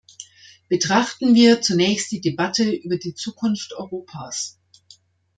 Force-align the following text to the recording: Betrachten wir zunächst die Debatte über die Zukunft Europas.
Betrachten 0.67 1.35
wir 1.35 1.61
zunächst 1.61 2.11
die 2.11 2.21
Debatte 2.21 2.67
über 2.75 2.97
die 2.97 3.13
Zukunft 3.13 3.73
Europas. 3.73 4.57